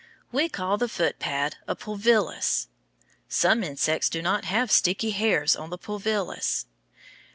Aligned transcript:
We 0.31 0.49
call 0.49 0.79
the 0.79 0.87
foot 0.87 1.19
pad 1.19 1.57
a 1.67 1.75
pulvillus. 1.75 2.65
Some 3.29 3.63
insects 3.63 4.09
do 4.09 4.23
not 4.23 4.45
have 4.45 4.71
sticky 4.71 5.11
hairs 5.11 5.55
on 5.55 5.69
the 5.69 5.77
pulvillus. 5.77 6.65